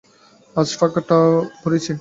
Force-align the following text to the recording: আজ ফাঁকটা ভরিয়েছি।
আজ 0.55 0.69
ফাঁকটা 0.79 1.17
ভরিয়েছি। 1.61 1.89